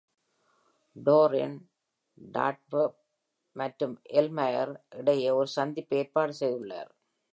டோரின், 0.95 1.57
Tartuffe 2.17 2.97
மற்றும் 3.55 3.95
Elmire 4.13 4.73
இடையே 4.95 5.29
ஒரு 5.29 5.47
சந்திப்பை 5.47 5.97
ஏற்பாடு 5.97 6.33
செய்துள்ளார். 6.39 6.91